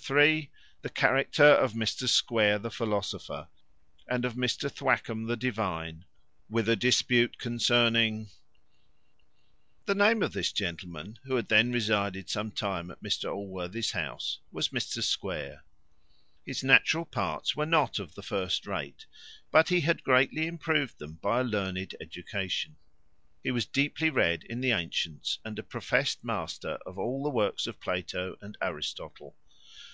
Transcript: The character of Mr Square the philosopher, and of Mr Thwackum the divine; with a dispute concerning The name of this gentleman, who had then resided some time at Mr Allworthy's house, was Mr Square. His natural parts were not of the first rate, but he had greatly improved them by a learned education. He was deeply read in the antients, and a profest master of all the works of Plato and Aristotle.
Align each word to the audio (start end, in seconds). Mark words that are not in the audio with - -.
The 0.00 0.48
character 0.94 1.42
of 1.42 1.72
Mr 1.72 2.08
Square 2.08 2.60
the 2.60 2.70
philosopher, 2.70 3.48
and 4.06 4.24
of 4.24 4.34
Mr 4.34 4.70
Thwackum 4.70 5.26
the 5.26 5.36
divine; 5.36 6.04
with 6.48 6.68
a 6.68 6.76
dispute 6.76 7.36
concerning 7.38 8.28
The 9.86 9.96
name 9.96 10.22
of 10.22 10.32
this 10.34 10.52
gentleman, 10.52 11.18
who 11.24 11.34
had 11.34 11.48
then 11.48 11.72
resided 11.72 12.30
some 12.30 12.52
time 12.52 12.92
at 12.92 13.02
Mr 13.02 13.24
Allworthy's 13.34 13.90
house, 13.90 14.38
was 14.52 14.68
Mr 14.68 15.02
Square. 15.02 15.64
His 16.44 16.62
natural 16.62 17.04
parts 17.04 17.56
were 17.56 17.66
not 17.66 17.98
of 17.98 18.14
the 18.14 18.22
first 18.22 18.68
rate, 18.68 19.06
but 19.50 19.68
he 19.68 19.80
had 19.80 20.04
greatly 20.04 20.46
improved 20.46 21.00
them 21.00 21.14
by 21.14 21.40
a 21.40 21.42
learned 21.42 21.96
education. 22.00 22.76
He 23.42 23.50
was 23.50 23.66
deeply 23.66 24.10
read 24.10 24.44
in 24.44 24.60
the 24.60 24.70
antients, 24.70 25.40
and 25.44 25.58
a 25.58 25.64
profest 25.64 26.22
master 26.22 26.78
of 26.86 27.00
all 27.00 27.24
the 27.24 27.30
works 27.30 27.66
of 27.66 27.80
Plato 27.80 28.36
and 28.40 28.56
Aristotle. 28.62 29.34